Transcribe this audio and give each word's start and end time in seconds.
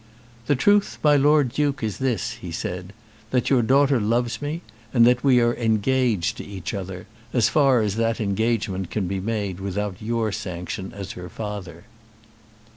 "The 0.47 0.55
truth, 0.55 0.97
my 1.03 1.15
Lord 1.15 1.49
Duke, 1.49 1.83
is 1.83 1.99
this," 1.99 2.31
he 2.31 2.51
said, 2.51 2.91
"that 3.29 3.51
your 3.51 3.61
daughter 3.61 3.99
loves 3.99 4.41
me, 4.41 4.61
and 4.91 5.05
that 5.05 5.23
we 5.23 5.39
are 5.41 5.53
engaged 5.53 6.37
to 6.37 6.43
each 6.43 6.73
other, 6.73 7.05
as 7.33 7.49
far 7.49 7.81
as 7.81 7.97
that 7.97 8.19
engagement 8.19 8.89
can 8.89 9.05
be 9.05 9.19
made 9.19 9.59
without 9.59 10.01
your 10.01 10.31
sanction 10.31 10.91
as 10.91 11.11
her 11.11 11.29
father." 11.29 11.83